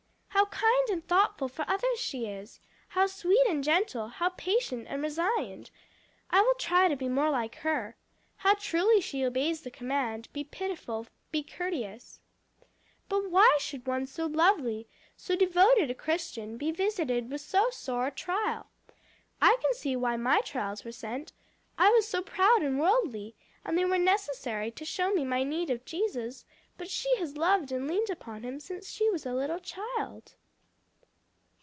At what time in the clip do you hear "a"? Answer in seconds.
15.91-15.95, 18.07-18.11, 29.25-29.33